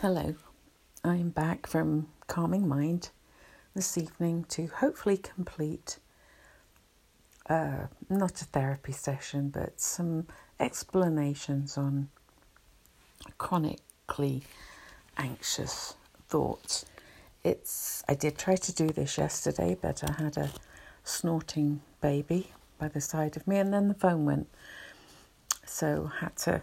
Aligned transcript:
Hello, 0.00 0.34
I'm 1.04 1.28
back 1.28 1.66
from 1.66 2.08
Calming 2.26 2.66
Mind 2.66 3.10
this 3.74 3.98
evening 3.98 4.46
to 4.48 4.68
hopefully 4.68 5.18
complete 5.18 5.98
uh, 7.50 7.88
not 8.08 8.40
a 8.40 8.46
therapy 8.46 8.92
session 8.92 9.50
but 9.50 9.78
some 9.78 10.26
explanations 10.58 11.76
on 11.76 12.08
chronically 13.36 14.44
anxious 15.18 15.96
thoughts. 16.30 16.86
It's 17.44 18.02
I 18.08 18.14
did 18.14 18.38
try 18.38 18.56
to 18.56 18.72
do 18.72 18.88
this 18.88 19.18
yesterday, 19.18 19.76
but 19.78 20.02
I 20.02 20.12
had 20.12 20.38
a 20.38 20.50
snorting 21.04 21.82
baby 22.00 22.52
by 22.78 22.88
the 22.88 23.02
side 23.02 23.36
of 23.36 23.46
me, 23.46 23.58
and 23.58 23.70
then 23.70 23.88
the 23.88 23.94
phone 23.94 24.24
went, 24.24 24.48
so 25.66 26.10
I 26.14 26.24
had 26.24 26.36
to 26.36 26.62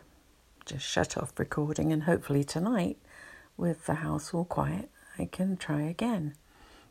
just 0.65 0.83
shut 0.83 1.15
off 1.17 1.37
recording, 1.37 1.93
and 1.93 2.01
hopefully 2.01 2.43
tonight 2.43 2.97
with 3.57 3.85
the 3.85 3.95
house 3.95 4.33
all 4.33 4.45
quiet, 4.45 4.89
I 5.17 5.25
can 5.25 5.57
try 5.57 5.81
again. 5.81 6.35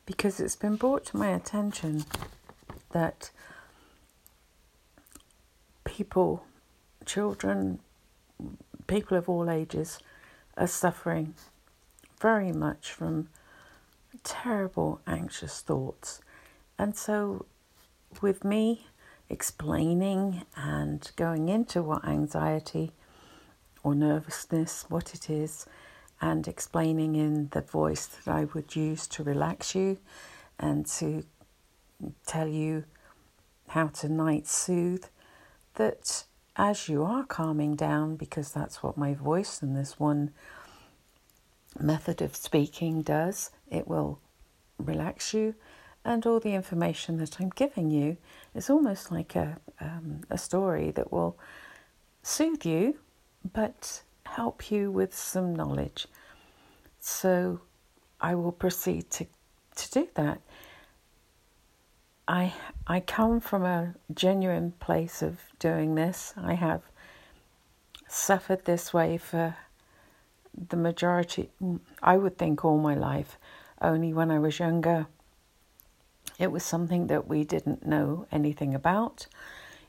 Because 0.04 0.40
it's 0.40 0.56
been 0.56 0.76
brought 0.76 1.06
to 1.06 1.16
my 1.16 1.28
attention 1.28 2.04
that 2.92 3.30
people, 5.84 6.44
children, 7.04 7.78
people 8.86 9.16
of 9.16 9.28
all 9.28 9.50
ages 9.50 9.98
are 10.56 10.66
suffering 10.66 11.34
very 12.20 12.52
much 12.52 12.92
from 12.92 13.28
terrible 14.24 15.00
anxious 15.06 15.60
thoughts. 15.60 16.20
And 16.78 16.96
so, 16.96 17.46
with 18.20 18.44
me 18.44 18.86
explaining 19.28 20.44
and 20.56 21.10
going 21.16 21.48
into 21.48 21.82
what 21.82 22.04
anxiety 22.04 22.92
or 23.82 23.94
nervousness, 23.94 24.86
what 24.88 25.14
it 25.14 25.28
is, 25.30 25.66
and 26.20 26.48
explaining 26.48 27.14
in 27.14 27.48
the 27.52 27.60
voice 27.60 28.06
that 28.06 28.32
I 28.32 28.44
would 28.44 28.74
use 28.74 29.06
to 29.08 29.22
relax 29.22 29.74
you 29.74 29.98
and 30.58 30.86
to 30.86 31.24
tell 32.26 32.48
you 32.48 32.84
how 33.68 33.88
to 33.88 34.08
night 34.08 34.46
soothe 34.46 35.04
that 35.74 36.24
as 36.56 36.88
you 36.88 37.04
are 37.04 37.24
calming 37.24 37.76
down, 37.76 38.16
because 38.16 38.50
that's 38.50 38.82
what 38.82 38.96
my 38.96 39.12
voice 39.12 39.60
and 39.60 39.76
this 39.76 40.00
one 40.00 40.32
method 41.78 42.22
of 42.22 42.34
speaking 42.34 43.02
does, 43.02 43.50
it 43.70 43.86
will 43.86 44.18
relax 44.78 45.34
you. 45.34 45.54
And 46.04 46.24
all 46.24 46.40
the 46.40 46.54
information 46.54 47.18
that 47.18 47.40
I'm 47.40 47.50
giving 47.50 47.90
you 47.90 48.16
is 48.54 48.70
almost 48.70 49.10
like 49.10 49.34
a, 49.34 49.58
um, 49.80 50.22
a 50.30 50.38
story 50.38 50.90
that 50.92 51.12
will 51.12 51.36
soothe 52.22 52.64
you, 52.64 52.98
but 53.52 54.02
help 54.26 54.70
you 54.70 54.90
with 54.90 55.14
some 55.14 55.54
knowledge. 55.54 56.06
So 57.00 57.60
I 58.20 58.34
will 58.34 58.52
proceed 58.52 59.10
to, 59.12 59.26
to 59.76 59.90
do 59.90 60.08
that. 60.14 60.40
I 62.28 62.52
I 62.86 63.00
come 63.00 63.40
from 63.40 63.64
a 63.64 63.94
genuine 64.12 64.72
place 64.80 65.22
of 65.22 65.40
doing 65.58 65.94
this. 65.94 66.34
I 66.36 66.54
have 66.54 66.82
suffered 68.08 68.64
this 68.64 68.92
way 68.92 69.18
for 69.18 69.56
the 70.68 70.76
majority 70.76 71.50
I 72.02 72.16
would 72.16 72.38
think 72.38 72.64
all 72.64 72.78
my 72.78 72.94
life. 72.94 73.38
Only 73.80 74.12
when 74.12 74.30
I 74.30 74.38
was 74.38 74.58
younger 74.58 75.06
it 76.38 76.52
was 76.52 76.64
something 76.64 77.06
that 77.06 77.28
we 77.28 77.44
didn't 77.44 77.86
know 77.86 78.26
anything 78.30 78.74
about. 78.74 79.26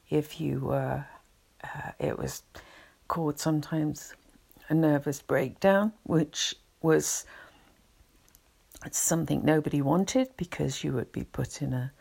If 0.10 0.40
you 0.40 0.60
were 0.60 1.06
uh, 1.64 1.92
it 2.00 2.18
was 2.18 2.44
called 3.08 3.40
sometimes 3.40 4.14
a 4.70 4.74
nervous 4.74 5.22
breakdown, 5.22 5.94
which 6.04 6.56
was 6.82 7.26
something 8.92 9.44
nobody 9.44 9.82
wanted 9.82 10.30
because 10.38 10.84
you 10.84 10.94
would 10.94 11.12
be 11.12 11.24
put 11.24 11.62
in 11.62 11.74
a 11.74 11.92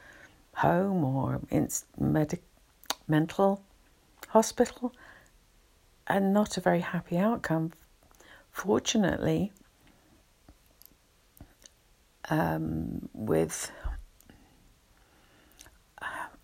home 0.54 1.04
or 1.04 1.40
in 1.50 1.68
medic, 1.98 2.42
mental 3.08 3.62
hospital 4.28 4.92
and 6.06 6.32
not 6.32 6.56
a 6.56 6.60
very 6.60 6.80
happy 6.80 7.18
outcome. 7.18 7.72
Fortunately, 8.50 9.52
um, 12.28 13.08
with 13.12 13.70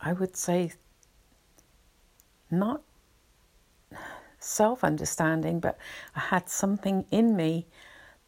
I 0.01 0.13
would 0.13 0.37
say 0.37 0.73
not 2.51 2.83
self 4.43 4.85
understanding, 4.85 5.61
but 5.61 5.79
I 6.17 6.21
had 6.21 6.49
something 6.49 7.07
in 7.11 7.37
me 7.37 7.67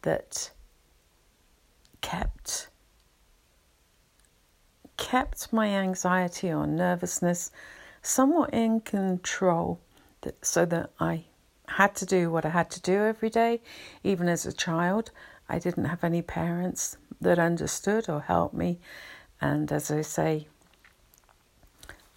that 0.01 0.51
kept 2.01 2.69
kept 4.97 5.51
my 5.51 5.67
anxiety 5.67 6.51
or 6.51 6.65
nervousness 6.65 7.51
somewhat 8.01 8.53
in 8.53 8.79
control 8.79 9.79
that, 10.21 10.45
so 10.45 10.65
that 10.65 10.89
I 10.99 11.25
had 11.67 11.95
to 11.95 12.05
do 12.05 12.31
what 12.31 12.45
I 12.45 12.49
had 12.49 12.69
to 12.71 12.81
do 12.81 13.03
every 13.03 13.29
day. 13.29 13.61
Even 14.03 14.29
as 14.29 14.45
a 14.45 14.53
child 14.53 15.11
I 15.49 15.59
didn't 15.59 15.85
have 15.85 16.03
any 16.03 16.21
parents 16.21 16.97
that 17.19 17.39
understood 17.39 18.07
or 18.09 18.21
helped 18.21 18.55
me. 18.55 18.79
And 19.41 19.71
as 19.71 19.91
I 19.91 20.01
say 20.01 20.47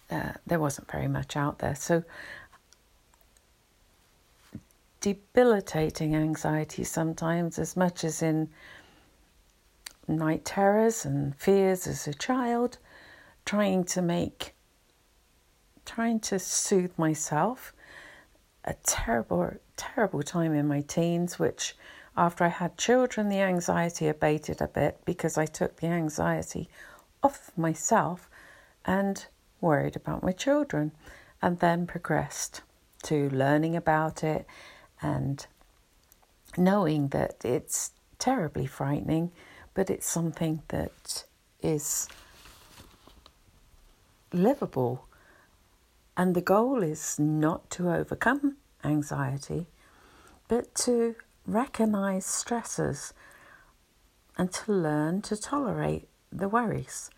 uh, 0.09 0.33
there 0.47 0.59
wasn't 0.59 0.91
very 0.91 1.07
much 1.07 1.35
out 1.35 1.59
there. 1.59 1.75
So 1.75 2.03
debilitating 5.01 6.15
anxiety 6.15 6.83
sometimes, 6.83 7.57
as 7.57 7.77
much 7.77 8.03
as 8.03 8.21
in 8.21 8.49
night 10.07 10.43
terrors 10.43 11.05
and 11.05 11.35
fears 11.35 11.87
as 11.87 12.07
a 12.07 12.13
child, 12.13 12.77
trying 13.45 13.83
to 13.83 14.01
make, 14.01 14.53
trying 15.85 16.19
to 16.19 16.39
soothe 16.39 16.97
myself. 16.97 17.73
A 18.65 18.73
terrible, 18.83 19.53
terrible 19.77 20.21
time 20.21 20.53
in 20.53 20.67
my 20.67 20.81
teens, 20.81 21.39
which 21.39 21.75
after 22.17 22.43
I 22.43 22.49
had 22.49 22.77
children, 22.77 23.29
the 23.29 23.39
anxiety 23.39 24.07
abated 24.07 24.61
a 24.61 24.67
bit 24.67 24.99
because 25.05 25.37
I 25.37 25.45
took 25.45 25.77
the 25.77 25.87
anxiety 25.87 26.67
off 27.23 27.51
myself 27.55 28.29
and 28.85 29.25
worried 29.61 29.95
about 29.95 30.23
my 30.23 30.33
children, 30.33 30.91
and 31.41 31.59
then 31.59 31.87
progressed 31.87 32.61
to 33.03 33.29
learning 33.29 33.75
about 33.75 34.23
it 34.23 34.45
and 35.01 35.45
knowing 36.57 37.09
that 37.09 37.43
it's 37.43 37.91
terribly 38.17 38.65
frightening, 38.65 39.31
but 39.73 39.89
it's 39.89 40.07
something 40.07 40.61
that 40.69 41.25
is 41.61 42.07
livable. 44.33 45.05
And 46.17 46.35
the 46.35 46.41
goal 46.41 46.83
is 46.83 47.17
not 47.17 47.69
to 47.71 47.91
overcome 47.91 48.57
anxiety, 48.83 49.67
but 50.47 50.75
to 50.75 51.15
recognize 51.45 52.25
stressors 52.25 53.13
and 54.37 54.51
to 54.51 54.71
learn 54.71 55.21
to 55.23 55.35
tolerate 55.37 56.07
the 56.31 56.49
worries. 56.49 57.09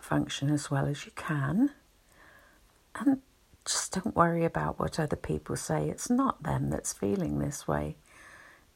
Function 0.00 0.50
as 0.50 0.70
well 0.70 0.86
as 0.86 1.04
you 1.04 1.12
can 1.16 1.70
and 2.94 3.20
just 3.66 3.92
don't 3.94 4.14
worry 4.14 4.44
about 4.44 4.78
what 4.78 5.00
other 5.00 5.16
people 5.16 5.56
say. 5.56 5.88
It's 5.88 6.08
not 6.08 6.44
them 6.44 6.70
that's 6.70 6.92
feeling 6.92 7.38
this 7.38 7.66
way. 7.66 7.96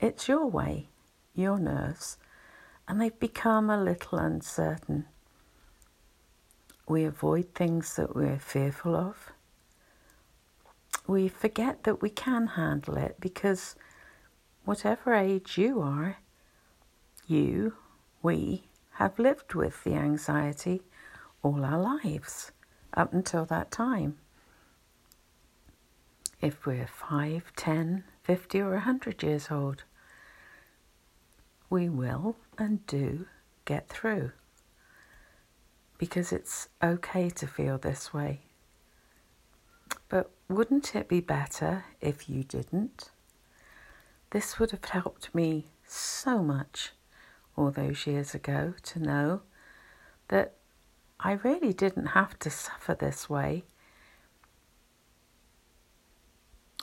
It's 0.00 0.28
your 0.28 0.46
way, 0.46 0.88
your 1.34 1.58
nerves, 1.58 2.16
and 2.88 3.00
they've 3.00 3.18
become 3.18 3.70
a 3.70 3.82
little 3.82 4.18
uncertain. 4.18 5.06
We 6.88 7.04
avoid 7.04 7.54
things 7.54 7.94
that 7.94 8.16
we're 8.16 8.40
fearful 8.40 8.96
of. 8.96 9.30
We 11.06 11.28
forget 11.28 11.84
that 11.84 12.02
we 12.02 12.10
can 12.10 12.48
handle 12.48 12.96
it 12.96 13.16
because 13.20 13.76
whatever 14.64 15.14
age 15.14 15.56
you 15.56 15.80
are, 15.80 16.18
you, 17.28 17.74
we, 18.22 18.64
have 18.94 19.18
lived 19.20 19.54
with 19.54 19.84
the 19.84 19.94
anxiety 19.94 20.82
all 21.42 21.64
our 21.64 21.78
lives 21.78 22.50
up 22.92 23.14
until 23.14 23.44
that 23.46 23.70
time 23.70 24.18
if 26.40 26.66
we're 26.66 26.86
5, 26.86 27.52
10, 27.54 28.04
50, 28.22 28.60
or 28.60 28.70
100 28.70 29.22
years 29.22 29.48
old. 29.50 29.84
We 31.68 31.88
will 31.88 32.36
and 32.58 32.86
do 32.86 33.26
get 33.64 33.88
through 33.88 34.32
because 35.98 36.32
it's 36.32 36.68
okay 36.82 37.28
to 37.28 37.46
feel 37.46 37.76
this 37.78 38.12
way. 38.12 38.40
But 40.08 40.30
wouldn't 40.48 40.96
it 40.96 41.08
be 41.08 41.20
better 41.20 41.84
if 42.00 42.28
you 42.28 42.42
didn't? 42.42 43.10
This 44.30 44.58
would 44.58 44.70
have 44.70 44.84
helped 44.84 45.34
me 45.34 45.66
so 45.86 46.42
much 46.42 46.92
all 47.56 47.70
those 47.70 48.06
years 48.06 48.34
ago 48.34 48.74
to 48.82 48.98
know 48.98 49.42
that 50.28 50.54
I 51.18 51.32
really 51.32 51.72
didn't 51.72 52.06
have 52.06 52.38
to 52.40 52.50
suffer 52.50 52.94
this 52.94 53.28
way 53.28 53.64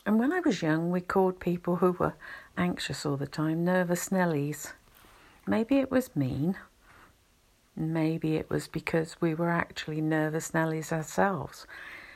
And 0.08 0.20
when 0.20 0.32
I 0.32 0.40
was 0.40 0.62
young, 0.62 0.90
we 0.90 1.02
called 1.02 1.42
people 1.42 1.76
who 1.76 1.92
were 1.92 2.14
anxious 2.58 3.06
all 3.06 3.18
the 3.18 3.28
time, 3.28 3.66
nervous 3.66 4.08
Nellies. 4.08 4.72
Maybe 5.46 5.80
it 5.80 5.92
was 5.92 6.16
mean. 6.16 6.56
Maybe 7.76 8.38
it 8.38 8.50
was 8.50 8.70
because 8.70 9.18
we 9.20 9.34
were 9.34 9.50
actually 9.50 10.00
nervous 10.00 10.52
Nellies 10.52 10.94
ourselves, 10.94 11.68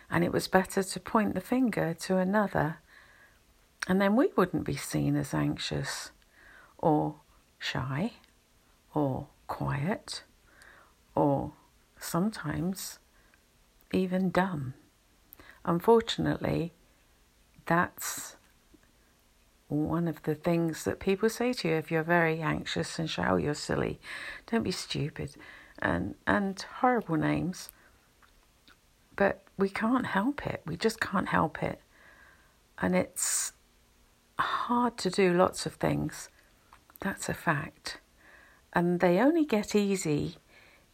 and 0.10 0.24
it 0.24 0.32
was 0.32 0.48
better 0.48 0.84
to 0.84 1.00
point 1.02 1.34
the 1.34 1.42
finger 1.42 1.94
to 1.94 2.16
another, 2.16 2.78
and 3.90 4.00
then 4.00 4.16
we 4.16 4.30
wouldn't 4.38 4.64
be 4.64 4.78
seen 4.78 5.18
as 5.18 5.34
anxious 5.34 6.12
or 6.78 7.16
shy 7.60 8.14
or 8.94 9.28
quiet 9.48 10.24
or 11.14 11.52
sometimes 12.00 13.00
even 13.92 14.32
dumb. 14.32 14.76
Unfortunately, 15.66 16.72
that's 17.72 18.36
one 19.70 20.10
of 20.10 20.22
the 20.24 20.36
things 20.36 20.84
that 20.84 21.00
people 21.00 21.30
say 21.30 21.54
to 21.54 21.70
you 21.70 21.76
if 21.76 21.90
you're 21.90 22.04
very 22.04 22.42
anxious 22.42 23.00
and 23.00 23.10
shout, 23.10 23.42
you're 23.42 23.54
silly, 23.54 23.98
don't 24.48 24.64
be 24.64 24.72
stupid, 24.72 25.38
and, 25.80 26.16
and 26.28 26.66
horrible 26.82 27.16
names. 27.16 27.70
But 29.16 29.46
we 29.58 29.70
can't 29.70 30.08
help 30.08 30.46
it. 30.46 30.62
We 30.66 30.76
just 30.76 31.00
can't 31.00 31.30
help 31.30 31.64
it. 31.64 31.80
And 32.78 32.94
it's 32.94 33.54
hard 34.38 34.98
to 34.98 35.10
do 35.10 35.34
lots 35.34 35.66
of 35.66 35.76
things. 35.76 36.28
That's 37.00 37.30
a 37.30 37.34
fact. 37.34 38.02
And 38.74 39.00
they 39.00 39.18
only 39.20 39.46
get 39.46 39.76
easy 39.76 40.36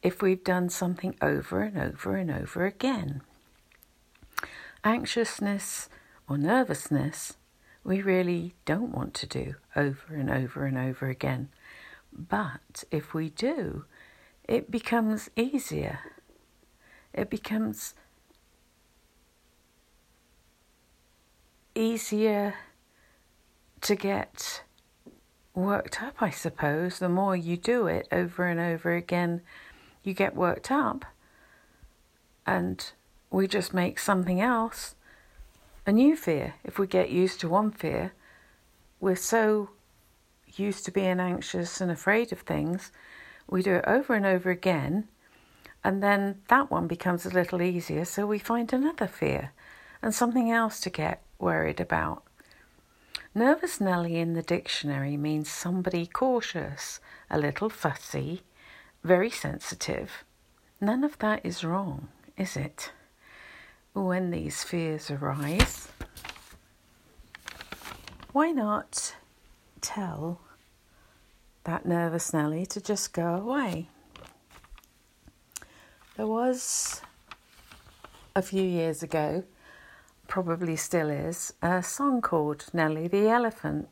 if 0.03 0.21
we've 0.21 0.43
done 0.43 0.69
something 0.69 1.15
over 1.23 1.61
and 1.61 1.79
over 1.79 2.15
and 2.15 2.29
over 2.29 2.67
again. 2.67 3.23
Anxiousness 4.83 5.89
or 6.27 6.37
nervousness, 6.37 7.37
we 7.83 8.01
really 8.01 8.53
don't 8.65 8.93
want 8.93 9.13
to 9.15 9.27
do 9.27 9.55
over 9.75 10.13
and 10.13 10.29
over 10.29 10.65
and 10.65 10.77
over 10.77 11.07
again. 11.07 11.49
But 12.11 12.83
if 12.91 13.13
we 13.13 13.29
do, 13.29 13.85
it 14.43 14.69
becomes 14.69 15.29
easier. 15.35 15.99
It 17.13 17.29
becomes 17.29 17.93
easier 21.75 22.55
to 23.81 23.95
get 23.95 24.63
worked 25.53 26.01
up, 26.01 26.21
I 26.21 26.29
suppose. 26.29 26.99
The 26.99 27.09
more 27.09 27.35
you 27.35 27.55
do 27.57 27.87
it 27.87 28.07
over 28.11 28.45
and 28.47 28.59
over 28.59 28.93
again, 28.93 29.41
you 30.03 30.13
get 30.13 30.35
worked 30.35 30.71
up. 30.71 31.05
And 32.45 32.91
we 33.29 33.47
just 33.47 33.73
make 33.73 33.99
something 33.99 34.41
else 34.41 34.95
a 35.87 35.93
new 35.93 36.17
fear. 36.17 36.55
If 36.65 36.77
we 36.77 36.85
get 36.85 37.09
used 37.09 37.39
to 37.39 37.49
one 37.49 37.71
fear, 37.71 38.11
we're 38.99 39.15
so 39.15 39.69
used 40.45 40.83
to 40.85 40.91
being 40.91 41.21
anxious 41.21 41.79
and 41.79 41.89
afraid 41.89 42.33
of 42.33 42.41
things, 42.41 42.91
we 43.49 43.63
do 43.63 43.75
it 43.75 43.85
over 43.87 44.13
and 44.13 44.25
over 44.25 44.49
again, 44.49 45.07
and 45.85 46.03
then 46.03 46.41
that 46.49 46.69
one 46.69 46.87
becomes 46.87 47.25
a 47.25 47.29
little 47.29 47.61
easier, 47.61 48.03
so 48.03 48.27
we 48.27 48.37
find 48.37 48.73
another 48.73 49.07
fear 49.07 49.53
and 50.01 50.13
something 50.13 50.51
else 50.51 50.81
to 50.81 50.89
get 50.89 51.21
worried 51.39 51.79
about. 51.79 52.23
Nervous 53.33 53.79
Nelly 53.79 54.17
in 54.17 54.33
the 54.33 54.41
dictionary 54.41 55.15
means 55.15 55.49
somebody 55.49 56.05
cautious, 56.05 56.99
a 57.29 57.39
little 57.39 57.69
fussy, 57.69 58.41
very 59.03 59.29
sensitive. 59.29 60.25
None 60.81 61.05
of 61.05 61.17
that 61.19 61.45
is 61.45 61.63
wrong, 61.63 62.09
is 62.35 62.57
it? 62.57 62.91
When 63.97 64.29
these 64.29 64.63
fears 64.63 65.09
arise, 65.09 65.87
why 68.31 68.51
not 68.51 69.15
tell 69.81 70.39
that 71.63 71.83
nervous 71.83 72.31
Nelly 72.31 72.67
to 72.67 72.79
just 72.79 73.11
go 73.11 73.33
away? 73.33 73.89
There 76.15 76.27
was 76.27 77.01
a 78.35 78.43
few 78.43 78.61
years 78.61 79.01
ago 79.01 79.43
probably 80.27 80.75
still 80.75 81.09
is, 81.09 81.53
a 81.63 81.81
song 81.81 82.21
called 82.21 82.67
Nelly 82.71 83.07
the 83.07 83.27
Elephant. 83.27 83.89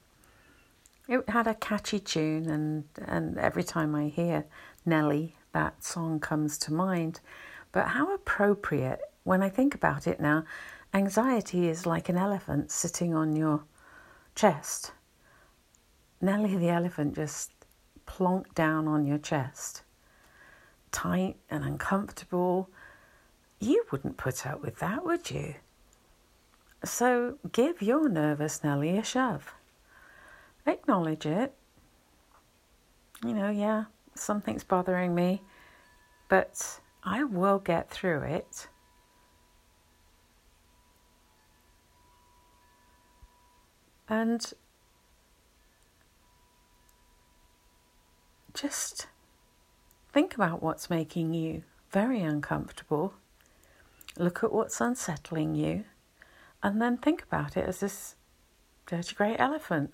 It 1.08 1.28
had 1.30 1.48
a 1.48 1.56
catchy 1.56 2.00
tune, 2.00 2.48
and, 2.48 2.84
and 3.08 3.40
every 3.40 3.64
time 3.64 3.96
I 3.96 4.10
hear 4.10 4.46
Nelly, 4.86 5.36
that 5.54 5.84
song 5.84 6.20
comes 6.20 6.60
to 6.60 6.72
mind. 6.72 7.22
But 7.72 7.88
how 7.88 8.14
appropriate, 8.14 9.02
when 9.26 9.42
I 9.42 9.50
think 9.50 9.76
about 9.76 10.08
it 10.08 10.22
now, 10.22 10.46
anxiety 10.94 11.68
is 11.68 11.86
like 11.86 12.10
an 12.10 12.18
elephant 12.18 12.72
sitting 12.72 13.14
on 13.14 13.36
your 13.36 13.64
chest. 14.36 14.92
Nelly 16.22 16.56
the 16.56 16.70
elephant 16.70 17.16
just 17.16 17.52
plonked 18.06 18.54
down 18.54 18.88
on 18.88 19.06
your 19.06 19.18
chest, 19.18 19.82
tight 20.92 21.38
and 21.50 21.64
uncomfortable. 21.64 22.70
You 23.60 23.84
wouldn't 23.92 24.16
put 24.16 24.46
up 24.46 24.62
with 24.62 24.78
that, 24.78 25.04
would 25.04 25.32
you? 25.32 25.56
So 26.84 27.40
give 27.52 27.82
your 27.82 28.08
nervous 28.08 28.64
Nelly 28.64 28.96
a 28.96 29.04
shove. 29.04 29.56
Acknowledge 30.68 31.26
it. 31.26 31.56
You 33.24 33.34
know, 33.34 33.50
yeah, 33.50 33.86
something's 34.14 34.64
bothering 34.64 35.16
me, 35.16 35.42
but 36.30 36.80
I 37.04 37.24
will 37.24 37.58
get 37.58 37.90
through 37.90 38.22
it. 38.22 38.68
And 44.08 44.54
just 48.54 49.08
think 50.14 50.36
about 50.36 50.62
what's 50.62 50.90
making 50.90 51.34
you 51.34 51.64
very 51.92 52.22
uncomfortable. 52.22 53.14
Look 54.18 54.44
at 54.44 54.54
what's 54.54 54.80
unsettling 54.80 55.56
you 55.56 55.86
and 56.66 56.82
then 56.82 56.98
think 56.98 57.22
about 57.22 57.56
it 57.58 57.66
as 57.68 57.80
this 57.80 58.16
dirty 58.88 59.14
grey 59.14 59.36
elephant, 59.38 59.94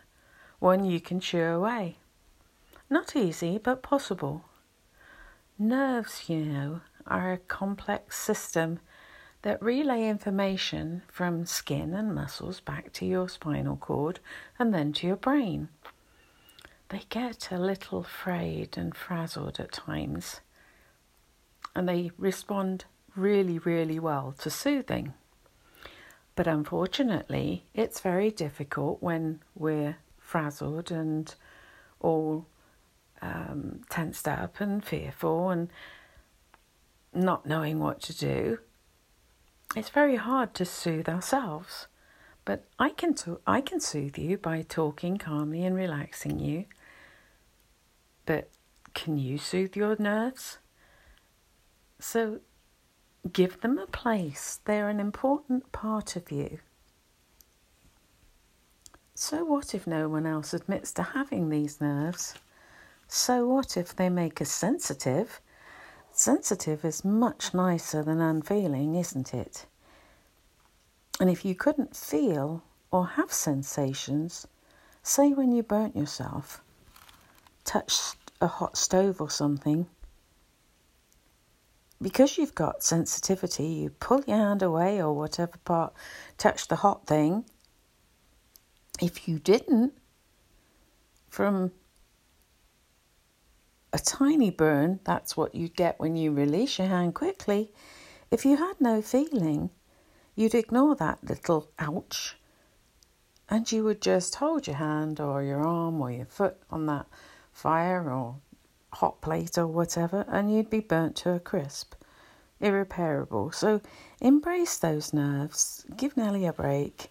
one 0.60 0.86
you 0.86 1.02
can 1.02 1.20
chew 1.20 1.44
away. 1.44 1.98
Not 2.90 3.16
easy, 3.16 3.58
but 3.58 3.82
possible. 3.82 4.46
Nerves, 5.60 6.30
you 6.30 6.46
know, 6.46 6.82
are 7.06 7.34
a 7.34 7.38
complex 7.38 8.18
system 8.18 8.80
that 9.42 9.62
relay 9.62 10.08
information 10.08 11.02
from 11.08 11.46
skin 11.46 11.94
and 11.94 12.14
muscles 12.14 12.60
back 12.60 12.94
to 12.94 13.06
your 13.06 13.28
spinal 13.28 13.76
cord 13.76 14.20
and 14.60 14.74
then 14.74 14.94
to 14.94 15.08
your 15.08 15.16
brain. 15.16 15.70
They 16.90 17.04
get 17.10 17.52
a 17.52 17.58
little 17.58 18.04
frayed 18.04 18.78
and 18.78 18.96
frazzled 18.96 19.60
at 19.60 19.72
times, 19.72 20.42
and 21.74 21.88
they 21.88 22.12
respond 22.18 22.86
really, 23.16 23.60
really 23.60 23.98
well 23.98 24.36
to 24.40 24.50
soothing. 24.50 25.14
But 26.36 26.48
unfortunately, 26.48 27.66
it's 27.74 28.00
very 28.00 28.30
difficult 28.30 29.02
when 29.02 29.42
we're 29.56 29.98
frazzled 30.18 30.92
and 30.92 31.34
all 32.00 32.46
um, 33.22 33.82
tensed 33.90 34.28
up 34.28 34.60
and 34.60 34.84
fearful 34.84 35.50
and 35.50 35.70
not 37.14 37.46
knowing 37.46 37.80
what 37.80 38.02
to 38.02 38.18
do. 38.18 38.60
It's 39.76 39.90
very 39.90 40.18
hard 40.18 40.54
to 40.56 40.66
soothe 40.66 41.08
ourselves. 41.08 41.88
But 42.44 42.66
I 42.80 42.90
can, 42.90 43.14
to- 43.16 43.40
I 43.46 43.62
can 43.62 43.80
soothe 43.80 44.18
you 44.18 44.38
by 44.38 44.64
talking 44.64 45.18
calmly 45.18 45.64
and 45.64 45.76
relaxing 45.76 46.40
you. 46.40 46.66
But 48.26 48.50
can 48.94 49.18
you 49.18 49.38
soothe 49.38 49.76
your 49.76 49.96
nerves? 50.00 50.58
So 52.00 52.42
Give 53.32 53.62
them 53.62 53.78
a 53.78 53.86
place, 53.86 54.60
they're 54.66 54.90
an 54.90 55.00
important 55.00 55.72
part 55.72 56.16
of 56.16 56.32
you. 56.32 56.60
So, 59.14 59.46
what 59.46 59.76
if 59.76 59.86
no 59.86 60.10
one 60.10 60.26
else 60.26 60.54
admits 60.56 60.92
to 60.94 61.04
having 61.04 61.50
these 61.50 61.80
nerves? 61.80 62.34
So, 63.08 63.48
what 63.48 63.78
if 63.78 63.96
they 63.96 64.10
make 64.10 64.42
us 64.42 64.50
sensitive? 64.50 65.40
Sensitive 66.24 66.86
is 66.86 67.04
much 67.04 67.52
nicer 67.52 68.04
than 68.04 68.22
unfeeling, 68.22 68.94
isn't 68.94 69.34
it? 69.34 69.66
And 71.20 71.32
if 71.32 71.44
you 71.44 71.56
couldn't 71.56 71.96
feel 71.96 72.62
or 72.92 73.08
have 73.08 73.34
sensations, 73.34 74.46
say 75.02 75.34
when 75.34 75.52
you 75.52 75.64
burnt 75.64 75.96
yourself, 75.96 76.62
touched 77.66 78.18
a 78.40 78.46
hot 78.46 78.78
stove 78.78 79.20
or 79.20 79.32
something, 79.32 79.88
because 82.00 82.38
you've 82.38 82.54
got 82.54 82.84
sensitivity, 82.84 83.66
you 83.66 83.90
pull 83.90 84.24
your 84.28 84.38
hand 84.38 84.62
away 84.62 85.02
or 85.02 85.14
whatever 85.14 85.58
part 85.66 85.92
touch 86.38 86.68
the 86.68 86.76
hot 86.76 87.08
thing. 87.08 87.46
If 89.02 89.28
you 89.28 89.40
didn't, 89.40 89.94
from 91.30 91.72
a 93.94 94.00
tiny 94.00 94.50
burn, 94.50 95.00
that's 95.04 95.36
what 95.36 95.56
you'd 95.56 95.76
get 95.76 96.00
when 96.00 96.16
you 96.16 96.32
release 96.32 96.80
your 96.80 96.88
hand 96.88 97.16
quickly. 97.16 97.72
If 98.30 98.46
you 98.46 98.58
had 98.58 98.80
no 98.80 99.02
feeling, 99.02 99.70
you'd 100.36 100.56
ignore 100.56 100.96
that 100.96 101.24
little 101.24 101.70
ouch 101.80 102.38
and 103.52 103.70
you 103.70 103.84
would 103.84 104.02
just 104.02 104.36
hold 104.36 104.66
your 104.66 104.78
hand 104.78 105.20
or 105.20 105.44
your 105.44 105.60
arm 105.60 106.00
or 106.02 106.10
your 106.10 106.26
foot 106.26 106.56
on 106.70 106.86
that 106.86 107.06
fire 107.52 108.10
or 108.10 108.38
hot 108.94 109.20
plate 109.22 109.58
or 109.58 109.68
whatever, 109.68 110.26
and 110.30 110.54
you'd 110.54 110.70
be 110.70 110.80
burnt 110.80 111.18
to 111.18 111.32
a 111.32 111.40
crisp. 111.40 111.94
Irreparable. 112.62 113.52
So 113.52 113.82
embrace 114.22 114.78
those 114.78 115.14
nerves. 115.14 115.86
Give 115.98 116.16
Nelly 116.16 116.46
a 116.46 116.54
break. 116.54 117.10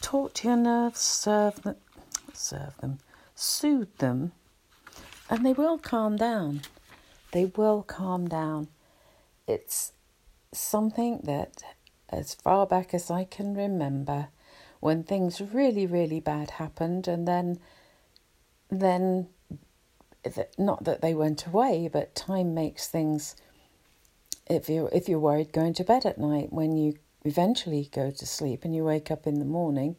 Talk 0.00 0.32
to 0.34 0.48
your 0.48 0.56
nerves. 0.56 1.00
Serve 1.00 1.62
them. 1.62 1.76
Serve 2.32 2.76
them. 2.78 2.98
Soothe 3.34 3.94
them. 3.98 4.32
And 5.30 5.44
they 5.44 5.52
will 5.52 5.78
calm 5.78 6.16
down. 6.16 6.62
They 7.32 7.46
will 7.46 7.82
calm 7.82 8.28
down. 8.28 8.68
It's 9.46 9.92
something 10.52 11.20
that, 11.24 11.62
as 12.08 12.34
far 12.34 12.66
back 12.66 12.94
as 12.94 13.10
I 13.10 13.24
can 13.24 13.54
remember, 13.54 14.28
when 14.80 15.02
things 15.02 15.40
really, 15.40 15.86
really 15.86 16.20
bad 16.20 16.50
happened, 16.50 17.08
and 17.08 17.26
then, 17.26 17.58
then, 18.70 19.28
not 20.58 20.84
that 20.84 21.00
they 21.00 21.14
went 21.14 21.46
away, 21.46 21.88
but 21.92 22.14
time 22.14 22.54
makes 22.54 22.86
things. 22.88 23.34
If 24.46 24.68
you 24.68 24.90
if 24.92 25.08
you're 25.08 25.18
worried 25.18 25.52
going 25.52 25.72
to 25.74 25.84
bed 25.84 26.04
at 26.04 26.18
night, 26.18 26.52
when 26.52 26.76
you 26.76 26.98
eventually 27.24 27.88
go 27.92 28.10
to 28.10 28.26
sleep 28.26 28.64
and 28.64 28.74
you 28.74 28.84
wake 28.84 29.10
up 29.10 29.26
in 29.26 29.38
the 29.38 29.44
morning, 29.46 29.96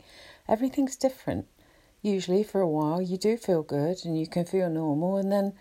everything's 0.47 0.95
different. 0.95 1.47
Usually, 2.05 2.43
for 2.43 2.61
a 2.61 2.69
while, 2.69 3.01
you 3.01 3.17
do 3.17 3.35
feel 3.35 3.63
good 3.63 4.05
and 4.05 4.15
you 4.15 4.27
can 4.27 4.45
feel 4.45 4.69
normal, 4.69 5.17
and 5.17 5.31
then 5.31 5.53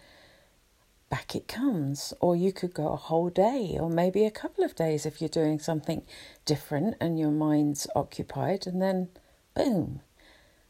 back 1.09 1.35
it 1.35 1.49
comes. 1.49 2.13
Or 2.21 2.37
you 2.37 2.53
could 2.53 2.75
go 2.75 2.89
a 2.89 2.97
whole 2.97 3.31
day, 3.31 3.79
or 3.81 3.89
maybe 3.89 4.27
a 4.27 4.31
couple 4.31 4.63
of 4.63 4.75
days 4.75 5.07
if 5.07 5.23
you're 5.23 5.31
doing 5.31 5.59
something 5.59 6.03
different 6.45 6.97
and 7.01 7.19
your 7.19 7.31
mind's 7.31 7.87
occupied, 7.97 8.67
and 8.67 8.83
then 8.83 9.09
boom, 9.55 10.03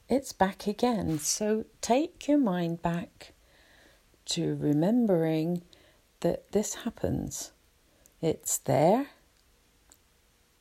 it's 0.09 0.33
back 0.33 0.69
again. 0.69 1.19
So 1.19 1.65
take 1.81 2.29
your 2.29 2.39
mind 2.39 2.81
back 2.81 3.33
to 4.27 4.55
remembering 4.55 5.63
that 6.21 6.53
this 6.53 6.75
happens. 6.85 7.51
It's 8.23 8.59
there, 8.59 9.09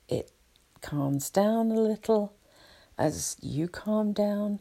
it 0.10 0.32
calms 0.82 1.29
down 1.29 1.70
a 1.70 1.79
little. 1.79 2.34
As 2.98 3.38
you 3.41 3.67
calm 3.67 4.12
down, 4.12 4.60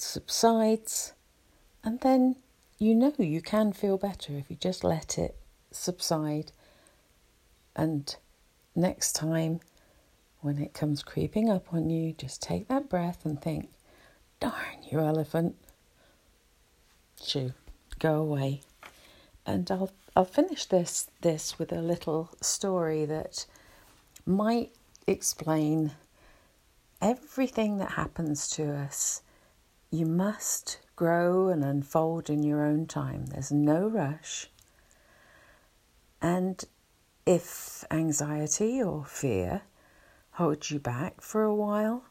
subsides, 0.00 1.12
and 1.82 2.00
then 2.00 2.36
you 2.78 2.94
know 2.94 3.12
you 3.18 3.40
can 3.42 3.72
feel 3.72 3.98
better 3.98 4.34
if 4.34 4.50
you 4.50 4.56
just 4.56 4.84
let 4.84 5.18
it 5.18 5.36
subside. 5.70 6.52
And 7.74 8.14
next 8.74 9.12
time, 9.12 9.60
when 10.40 10.58
it 10.58 10.74
comes 10.74 11.02
creeping 11.02 11.50
up 11.50 11.72
on 11.72 11.90
you, 11.90 12.12
just 12.12 12.42
take 12.42 12.68
that 12.68 12.88
breath 12.88 13.24
and 13.24 13.40
think, 13.40 13.70
darn 14.40 14.82
you, 14.90 15.00
elephant. 15.00 15.56
Shoo, 17.22 17.52
go 17.98 18.16
away. 18.16 18.62
And 19.44 19.70
I'll, 19.70 19.90
I'll 20.14 20.24
finish 20.24 20.66
this, 20.66 21.08
this 21.22 21.58
with 21.58 21.72
a 21.72 21.80
little 21.80 22.30
story 22.40 23.04
that 23.06 23.46
might 24.26 24.72
explain 25.06 25.92
everything 27.00 27.78
that 27.78 27.92
happens 27.92 28.48
to 28.50 28.72
us. 28.72 29.22
You 29.90 30.04
must 30.04 30.80
grow 30.96 31.48
and 31.48 31.64
unfold 31.64 32.28
in 32.28 32.42
your 32.42 32.64
own 32.64 32.86
time. 32.86 33.26
There's 33.26 33.50
no 33.50 33.88
rush. 33.88 34.50
And 36.20 36.62
if 37.24 37.84
anxiety 37.90 38.82
or 38.82 39.04
fear 39.04 39.62
holds 40.32 40.70
you 40.70 40.78
back 40.78 41.20
for 41.20 41.42
a 41.42 41.54
while, 41.54 42.04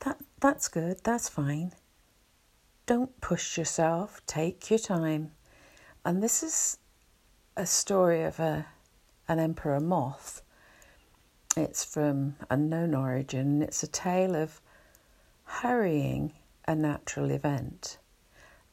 that, 0.00 0.18
that's 0.40 0.68
good, 0.68 1.00
that's 1.04 1.28
fine. 1.28 1.72
Don't 2.86 3.20
push 3.20 3.58
yourself, 3.58 4.24
take 4.26 4.70
your 4.70 4.78
time. 4.78 5.32
And 6.04 6.22
this 6.22 6.42
is 6.42 6.78
a 7.56 7.66
story 7.66 8.22
of 8.22 8.38
a, 8.38 8.66
an 9.28 9.38
emperor 9.38 9.80
moth. 9.80 10.42
It's 11.56 11.84
from 11.84 12.36
unknown 12.48 12.94
origin. 12.94 13.62
It's 13.62 13.82
a 13.82 13.88
tale 13.88 14.36
of 14.36 14.60
hurrying 15.46 16.32
a 16.66 16.74
natural 16.74 17.30
event, 17.30 17.98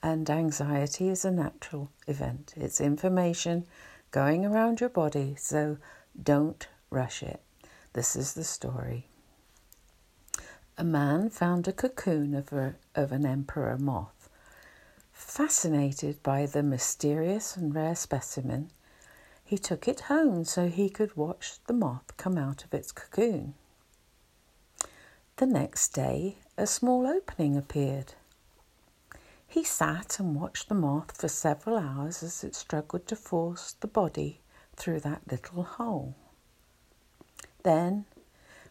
and 0.02 0.30
anxiety 0.30 1.08
is 1.08 1.24
a 1.24 1.32
natural 1.32 1.90
event. 2.08 2.54
It's 2.58 2.82
information 2.82 3.66
going 4.12 4.46
around 4.46 4.82
your 4.82 4.90
body, 4.90 5.36
so 5.38 5.78
don't 6.22 6.68
rush 6.90 7.24
it. 7.24 7.42
This 7.94 8.16
is 8.16 8.34
the 8.34 8.44
story. 8.44 9.08
A 10.78 10.84
man 10.84 11.30
found 11.30 11.68
a 11.68 11.72
cocoon 11.72 12.34
of, 12.34 12.52
a, 12.52 12.76
of 12.96 13.12
an 13.12 13.26
emperor 13.26 13.78
moth. 13.78 14.30
Fascinated 15.12 16.22
by 16.24 16.48
the 16.48 16.64
mysterious 16.64 17.56
and 17.56 17.74
rare 17.74 17.96
specimen, 17.96 18.72
he 19.46 19.58
took 19.58 19.88
it 19.88 20.02
home 20.02 20.44
so 20.44 20.68
he 20.68 20.90
could 20.90 21.16
watch 21.16 21.64
the 21.68 21.74
moth 21.74 22.18
come 22.18 22.38
out 22.38 22.64
of 22.64 22.74
its 22.74 22.92
cocoon. 22.92 23.54
The 25.38 25.46
next 25.48 25.90
day, 25.94 26.38
a 26.58 26.68
small 26.68 27.08
opening 27.08 27.58
appeared. 27.58 28.14
He 29.48 29.64
sat 29.64 30.20
and 30.20 30.36
watched 30.36 30.70
the 30.70 30.76
moth 30.76 31.18
for 31.20 31.28
several 31.28 31.78
hours 31.78 32.22
as 32.22 32.44
it 32.44 32.54
struggled 32.54 33.08
to 33.08 33.16
force 33.16 33.74
the 33.80 33.88
body 33.88 34.42
through 34.76 35.00
that 35.00 35.24
little 35.30 35.64
hole. 35.64 36.16
Then 37.64 38.06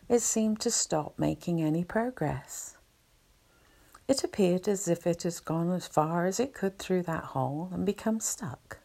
it 0.08 0.20
seemed 0.20 0.60
to 0.60 0.70
stop 0.70 1.18
making 1.18 1.60
any 1.60 1.82
progress. 1.82 2.76
It 4.06 4.22
appeared 4.22 4.68
as 4.68 4.86
if 4.86 5.04
it 5.04 5.24
had 5.24 5.44
gone 5.44 5.72
as 5.72 5.88
far 5.88 6.26
as 6.26 6.38
it 6.38 6.54
could 6.54 6.78
through 6.78 7.02
that 7.04 7.24
hole 7.24 7.70
and 7.72 7.84
become 7.84 8.20
stuck. 8.20 8.78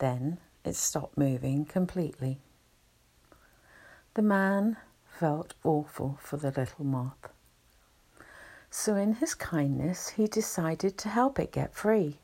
Then 0.00 0.38
it 0.64 0.76
stopped 0.76 1.18
moving 1.18 1.66
completely. 1.66 2.38
The 4.14 4.22
man 4.22 4.78
felt 5.18 5.54
awful 5.64 6.18
for 6.20 6.36
the 6.36 6.50
little 6.50 6.84
moth. 6.84 7.30
So, 8.70 8.96
in 8.96 9.14
his 9.14 9.34
kindness, 9.34 10.10
he 10.10 10.26
decided 10.26 10.98
to 10.98 11.08
help 11.08 11.38
it 11.38 11.52
get 11.52 11.74
free. 11.74 12.18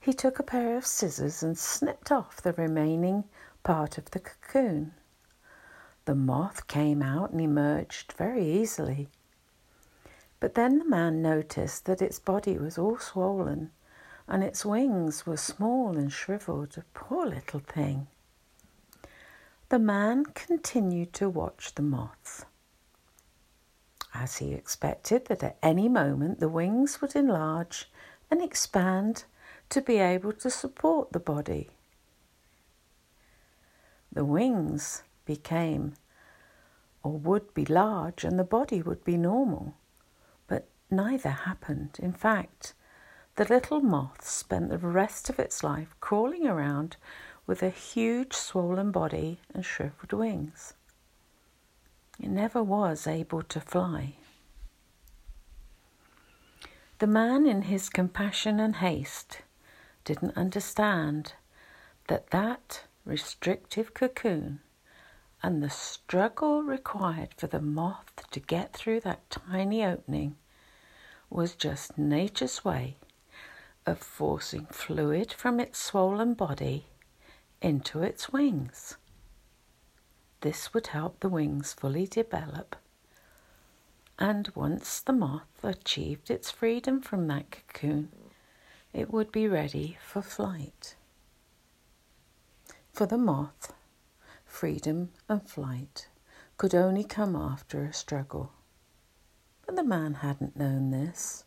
He 0.00 0.12
took 0.12 0.38
a 0.38 0.42
pair 0.42 0.76
of 0.76 0.86
scissors 0.86 1.42
and 1.42 1.56
snipped 1.58 2.10
off 2.10 2.40
the 2.40 2.54
remaining 2.54 3.24
part 3.62 3.98
of 3.98 4.10
the 4.10 4.20
cocoon. 4.20 4.94
The 6.06 6.14
moth 6.14 6.66
came 6.66 7.02
out 7.02 7.30
and 7.30 7.40
emerged 7.40 8.12
very 8.12 8.44
easily. 8.44 9.08
But 10.40 10.54
then 10.54 10.78
the 10.78 10.88
man 10.88 11.22
noticed 11.22 11.84
that 11.84 12.02
its 12.02 12.18
body 12.18 12.58
was 12.58 12.78
all 12.78 12.98
swollen 12.98 13.70
and 14.26 14.42
its 14.42 14.64
wings 14.64 15.26
were 15.26 15.36
small 15.36 15.96
and 15.96 16.12
shriveled. 16.12 16.76
A 16.78 16.84
poor 16.94 17.26
little 17.26 17.60
thing. 17.60 18.08
The 19.72 19.78
man 19.78 20.26
continued 20.26 21.14
to 21.14 21.30
watch 21.30 21.74
the 21.74 21.82
moth. 21.82 22.44
As 24.12 24.36
he 24.36 24.52
expected 24.52 25.24
that 25.28 25.42
at 25.42 25.56
any 25.62 25.88
moment 25.88 26.40
the 26.40 26.48
wings 26.50 27.00
would 27.00 27.16
enlarge 27.16 27.90
and 28.30 28.42
expand 28.42 29.24
to 29.70 29.80
be 29.80 29.96
able 29.96 30.34
to 30.34 30.50
support 30.50 31.12
the 31.12 31.18
body. 31.18 31.70
The 34.12 34.26
wings 34.26 35.04
became 35.24 35.94
or 37.02 37.12
would 37.12 37.54
be 37.54 37.64
large 37.64 38.24
and 38.24 38.38
the 38.38 38.44
body 38.44 38.82
would 38.82 39.02
be 39.04 39.16
normal, 39.16 39.72
but 40.48 40.68
neither 40.90 41.30
happened. 41.30 41.98
In 41.98 42.12
fact, 42.12 42.74
the 43.36 43.46
little 43.46 43.80
moth 43.80 44.28
spent 44.28 44.68
the 44.68 44.76
rest 44.76 45.30
of 45.30 45.38
its 45.38 45.64
life 45.64 45.96
crawling 45.98 46.46
around 46.46 46.98
with 47.46 47.62
a 47.62 47.70
huge 47.70 48.32
swollen 48.32 48.90
body 48.90 49.40
and 49.54 49.64
shriveled 49.64 50.12
wings. 50.12 50.74
It 52.20 52.28
never 52.28 52.62
was 52.62 53.06
able 53.06 53.42
to 53.42 53.60
fly. 53.60 54.14
The 56.98 57.06
man, 57.06 57.46
in 57.46 57.62
his 57.62 57.88
compassion 57.88 58.60
and 58.60 58.76
haste, 58.76 59.42
didn't 60.04 60.36
understand 60.36 61.34
that 62.08 62.30
that 62.30 62.84
restrictive 63.04 63.92
cocoon 63.94 64.60
and 65.42 65.62
the 65.62 65.70
struggle 65.70 66.62
required 66.62 67.30
for 67.36 67.48
the 67.48 67.60
moth 67.60 68.30
to 68.30 68.38
get 68.38 68.72
through 68.72 69.00
that 69.00 69.28
tiny 69.30 69.84
opening 69.84 70.36
was 71.28 71.54
just 71.56 71.98
nature's 71.98 72.64
way 72.64 72.96
of 73.84 73.98
forcing 73.98 74.66
fluid 74.66 75.32
from 75.32 75.58
its 75.58 75.78
swollen 75.78 76.34
body 76.34 76.86
into 77.62 78.02
its 78.02 78.30
wings. 78.30 78.96
This 80.40 80.74
would 80.74 80.88
help 80.88 81.20
the 81.20 81.28
wings 81.28 81.72
fully 81.72 82.06
develop. 82.06 82.76
And 84.18 84.50
once 84.54 85.00
the 85.00 85.12
moth 85.12 85.62
achieved 85.62 86.30
its 86.30 86.50
freedom 86.50 87.00
from 87.00 87.28
that 87.28 87.50
cocoon, 87.50 88.10
it 88.92 89.10
would 89.10 89.32
be 89.32 89.48
ready 89.48 89.96
for 90.04 90.20
flight. 90.20 90.96
For 92.92 93.06
the 93.06 93.16
moth, 93.16 93.72
freedom 94.44 95.12
and 95.28 95.48
flight 95.48 96.08
could 96.58 96.74
only 96.74 97.04
come 97.04 97.34
after 97.34 97.84
a 97.84 97.92
struggle. 97.92 98.52
But 99.64 99.76
the 99.76 99.84
man 99.84 100.14
hadn't 100.14 100.56
known 100.56 100.90
this. 100.90 101.44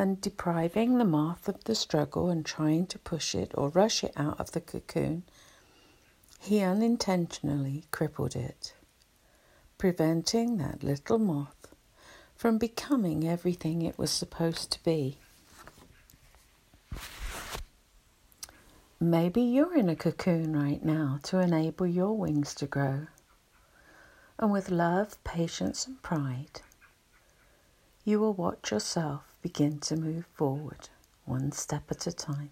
And 0.00 0.18
depriving 0.18 0.96
the 0.96 1.04
moth 1.04 1.46
of 1.46 1.64
the 1.64 1.74
struggle 1.74 2.30
and 2.30 2.42
trying 2.42 2.86
to 2.86 2.98
push 2.98 3.34
it 3.34 3.50
or 3.52 3.68
rush 3.68 4.02
it 4.02 4.14
out 4.16 4.40
of 4.40 4.52
the 4.52 4.60
cocoon, 4.62 5.24
he 6.40 6.62
unintentionally 6.62 7.84
crippled 7.90 8.34
it, 8.34 8.72
preventing 9.76 10.56
that 10.56 10.82
little 10.82 11.18
moth 11.18 11.74
from 12.34 12.56
becoming 12.56 13.28
everything 13.28 13.82
it 13.82 13.98
was 13.98 14.10
supposed 14.10 14.70
to 14.72 14.82
be. 14.84 15.18
Maybe 18.98 19.42
you're 19.42 19.76
in 19.76 19.90
a 19.90 19.96
cocoon 19.96 20.56
right 20.56 20.82
now 20.82 21.20
to 21.24 21.40
enable 21.40 21.86
your 21.86 22.16
wings 22.16 22.54
to 22.54 22.66
grow. 22.66 23.06
And 24.38 24.50
with 24.50 24.70
love, 24.70 25.22
patience, 25.24 25.86
and 25.86 26.00
pride, 26.00 26.62
you 28.02 28.18
will 28.18 28.32
watch 28.32 28.70
yourself 28.70 29.29
begin 29.42 29.78
to 29.80 29.96
move 29.96 30.26
forward 30.34 30.88
one 31.24 31.52
step 31.52 31.84
at 31.90 32.06
a 32.06 32.12
time. 32.12 32.50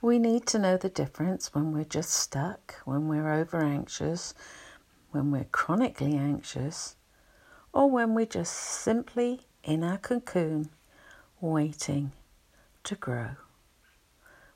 We 0.00 0.18
need 0.18 0.46
to 0.48 0.58
know 0.58 0.76
the 0.76 0.88
difference 0.88 1.54
when 1.54 1.72
we're 1.72 1.84
just 1.84 2.10
stuck, 2.10 2.74
when 2.84 3.06
we're 3.06 3.32
over 3.32 3.62
anxious, 3.62 4.34
when 5.12 5.30
we're 5.30 5.44
chronically 5.44 6.16
anxious, 6.16 6.96
or 7.72 7.88
when 7.88 8.14
we're 8.14 8.26
just 8.26 8.52
simply 8.52 9.42
in 9.62 9.84
our 9.84 9.98
cocoon 9.98 10.70
waiting 11.40 12.12
to 12.84 12.96
grow. 12.96 13.36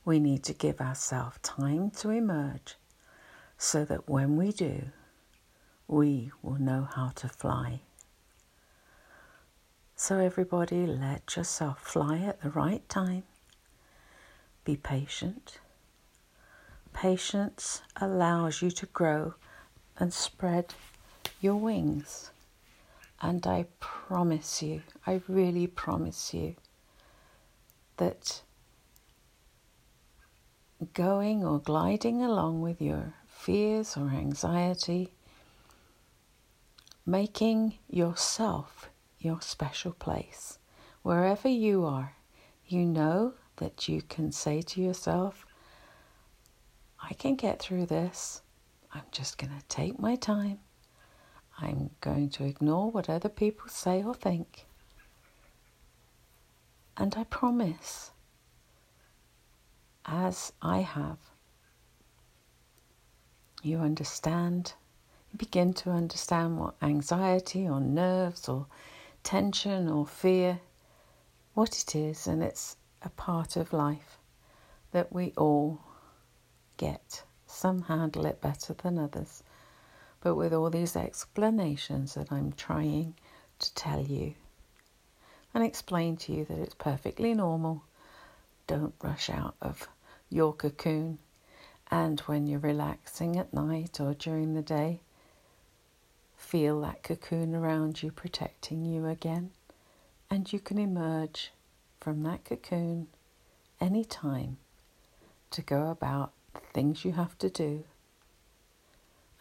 We 0.05 0.19
need 0.19 0.43
to 0.45 0.53
give 0.53 0.81
ourselves 0.81 1.39
time 1.43 1.91
to 1.93 2.11
emerge 2.11 2.77
so 3.59 3.85
that 3.85 4.09
when 4.09 4.37
we 4.37 4.53
do, 4.53 4.87
we 5.89 6.33
will 6.43 6.59
know 6.59 6.89
how 6.95 7.11
to 7.17 7.29
fly. 7.29 7.83
So, 9.99 10.19
everybody, 10.19 10.87
let 10.87 11.37
yourself 11.37 11.81
fly 11.81 12.19
at 12.19 12.43
the 12.43 12.51
right 12.51 12.87
time. 12.87 13.23
Be 14.63 14.77
patient. 14.77 15.59
Patience 16.93 17.81
allows 17.99 18.61
you 18.61 18.71
to 18.73 18.85
grow 18.85 19.37
and 19.97 20.13
spread 20.13 20.75
your 21.41 21.57
wings. 21.57 22.31
And 23.23 23.47
I 23.47 23.69
promise 23.81 24.63
you, 24.63 24.83
I 25.07 25.23
really 25.29 25.67
promise 25.67 26.35
you, 26.35 26.57
that 27.97 28.43
going 30.93 31.43
or 31.43 31.59
gliding 31.59 32.23
along 32.23 32.61
with 32.61 32.83
your 32.83 33.15
fears 33.27 33.97
or 33.97 34.11
anxiety, 34.11 35.15
making 37.07 37.79
yourself 37.89 38.91
your 39.27 39.41
special 39.41 39.93
place. 39.93 40.59
Wherever 41.03 41.49
you 41.49 41.85
are, 41.85 42.15
you 42.67 42.85
know 42.85 43.35
that 43.57 43.89
you 43.89 44.03
can 44.03 44.33
say 44.33 44.63
to 44.63 44.81
yourself, 44.81 45.45
I 47.03 47.13
can 47.15 47.35
get 47.35 47.61
through 47.61 47.87
this. 47.87 48.43
I'm 48.93 49.03
just 49.11 49.37
going 49.39 49.53
to 49.53 49.67
take 49.69 49.99
my 49.99 50.17
time. 50.17 50.61
I'm 51.59 51.91
going 52.01 52.31
to 52.31 52.45
ignore 52.45 52.91
what 52.91 53.11
other 53.11 53.29
people 53.29 53.69
say 53.69 54.03
or 54.03 54.15
think. 54.15 54.67
And 56.97 57.15
I 57.17 57.25
promise 57.25 58.13
as 60.05 60.53
I 60.63 60.79
have, 60.79 61.19
you 63.63 63.79
understand, 63.79 64.75
you 65.33 65.39
begin 65.39 65.73
to 65.75 65.91
understand 65.91 66.59
what 66.59 66.75
anxiety 66.81 67.69
or 67.69 67.81
nerves 67.81 68.49
or 68.49 68.67
tension 69.27 69.89
or 69.89 70.07
fear, 70.07 70.61
what 71.55 71.77
it 71.77 71.97
is, 71.97 72.29
and 72.29 72.45
it's 72.45 72.77
a 73.03 73.09
part 73.09 73.57
of 73.57 73.73
life 73.73 74.19
that 74.93 75.13
we 75.13 75.33
all 75.37 75.81
get. 76.77 77.25
Some 77.45 77.83
handle 77.83 78.25
it 78.25 78.41
better 78.41 78.73
than 78.73 79.01
others. 79.01 79.43
But 80.21 80.37
with 80.37 80.55
all 80.55 80.71
these 80.71 80.95
explanations 80.95 82.15
that 82.15 82.31
I'm 82.31 82.53
trying 82.53 83.15
to 83.59 83.75
tell 83.75 84.01
you 84.01 84.35
and 85.53 85.65
explain 85.65 86.17
to 86.19 86.33
you 86.33 86.45
that 86.45 86.59
it's 86.61 86.75
perfectly 86.75 87.35
normal, 87.35 87.83
don't 88.69 88.95
rush 89.03 89.29
out 89.29 89.57
of 89.61 89.89
your 90.31 90.53
cocoon. 90.53 91.19
And 91.91 92.21
when 92.21 92.47
you're 92.47 92.61
relaxing 92.61 93.37
at 93.37 93.53
night 93.53 93.99
or 93.99 94.15
during 94.15 94.55
the 94.55 94.63
day, 94.63 95.01
feel 96.47 96.81
that 96.81 97.03
cocoon 97.03 97.57
around 97.57 98.03
you 98.03 98.13
protecting 98.13 98.85
you 98.85 99.07
again. 99.07 99.51
And 100.31 100.53
you 100.53 100.61
can 100.61 100.79
emerge 100.79 101.51
from 102.01 102.23
that 102.23 102.45
cocoon 102.45 103.09
anytime 103.81 104.57
to 105.51 105.63
go 105.63 105.91
about 105.91 106.33
the 106.55 106.61
things 106.73 107.05
you 107.05 107.13
have 107.13 107.37
to 107.39 107.51
do. 107.51 107.83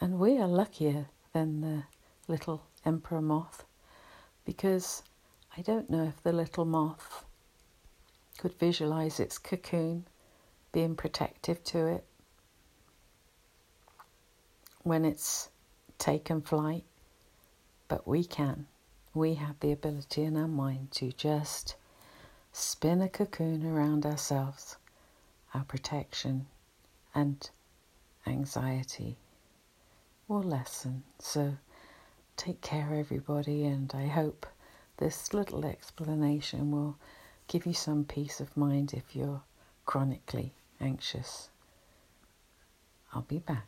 And 0.01 0.19
we 0.19 0.37
are 0.39 0.47
luckier 0.47 1.05
than 1.31 1.61
the 1.61 1.83
little 2.27 2.63
emperor 2.83 3.21
moth 3.21 3.65
because 4.43 5.03
I 5.55 5.61
don't 5.61 5.89
know 5.89 6.05
if 6.05 6.23
the 6.23 6.33
little 6.33 6.65
moth 6.65 7.23
could 8.39 8.57
visualize 8.57 9.19
its 9.19 9.37
cocoon 9.37 10.05
being 10.71 10.95
protective 10.95 11.63
to 11.65 11.85
it 11.87 12.03
when 14.83 15.05
it's 15.05 15.49
taken 15.97 16.41
flight, 16.41 16.83
but 17.87 18.07
we 18.07 18.23
can. 18.23 18.67
We 19.13 19.35
have 19.35 19.59
the 19.59 19.71
ability 19.71 20.23
in 20.23 20.35
our 20.35 20.47
mind 20.47 20.91
to 20.93 21.11
just 21.11 21.75
spin 22.51 23.01
a 23.01 23.09
cocoon 23.09 23.65
around 23.65 24.05
ourselves, 24.05 24.77
our 25.53 25.63
protection 25.63 26.47
and 27.13 27.49
anxiety 28.27 29.17
will 30.27 30.43
lessen. 30.43 31.03
So 31.19 31.57
take 32.37 32.61
care, 32.61 32.93
everybody, 32.93 33.65
and 33.65 33.91
I 33.93 34.07
hope 34.07 34.45
this 34.97 35.33
little 35.33 35.65
explanation 35.65 36.71
will 36.71 36.97
give 37.47 37.65
you 37.65 37.73
some 37.73 38.03
peace 38.05 38.39
of 38.39 38.57
mind 38.57 38.93
if 38.93 39.15
you're 39.15 39.43
chronically 39.85 40.53
anxious. 40.81 41.49
I'll 43.13 43.21
be 43.21 43.39
back. 43.39 43.67